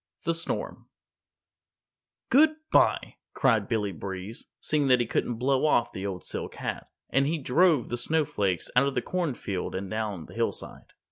THE 0.23 0.33
STORM 0.33 0.87
"Goodby," 2.31 3.19
cried 3.35 3.67
Billy 3.67 3.91
Breeze, 3.91 4.47
seeing 4.59 4.87
that 4.87 4.99
he 4.99 5.05
couldn't 5.05 5.35
blow 5.35 5.63
off 5.67 5.91
the 5.91 6.07
old 6.07 6.23
silk 6.23 6.55
hat, 6.55 6.87
and 7.11 7.27
he 7.27 7.37
drove 7.37 7.89
the 7.89 7.97
Snow 7.97 8.25
Flakes 8.25 8.71
out 8.75 8.87
of 8.87 8.95
the 8.95 9.03
Corn 9.03 9.35
Field 9.35 9.75
and 9.75 9.91
down 9.91 10.25
the 10.25 10.33
hillside. 10.33 10.93